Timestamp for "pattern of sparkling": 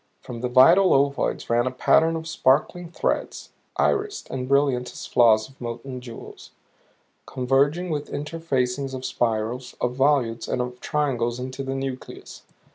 1.71-2.89